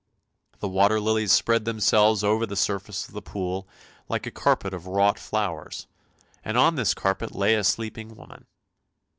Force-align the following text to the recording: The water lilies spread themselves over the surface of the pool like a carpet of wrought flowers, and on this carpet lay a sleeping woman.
The 0.61 0.67
water 0.67 0.99
lilies 0.99 1.31
spread 1.31 1.63
themselves 1.65 2.23
over 2.23 2.47
the 2.47 2.55
surface 2.55 3.07
of 3.07 3.13
the 3.13 3.21
pool 3.21 3.67
like 4.09 4.25
a 4.25 4.31
carpet 4.31 4.73
of 4.73 4.87
wrought 4.87 5.19
flowers, 5.19 5.85
and 6.43 6.57
on 6.57 6.73
this 6.73 6.95
carpet 6.95 7.35
lay 7.35 7.53
a 7.53 7.63
sleeping 7.63 8.15
woman. 8.15 8.47